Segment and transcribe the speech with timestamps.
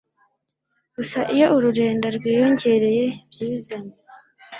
[0.95, 3.95] Gusa, iyo ururenda rwiyongereye byizanye,